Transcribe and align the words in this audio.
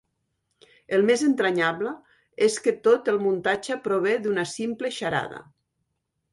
El 0.97 1.03
més 1.09 1.23
entranyable 1.27 1.91
és 2.49 2.57
que 2.67 2.75
tot 2.89 3.13
el 3.15 3.21
muntatge 3.27 3.79
prové 3.87 4.17
d'una 4.25 4.47
simple 4.57 4.95
xarada. 5.01 5.47